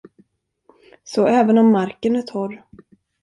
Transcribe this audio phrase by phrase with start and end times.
[1.03, 2.63] Så även om marken är torr.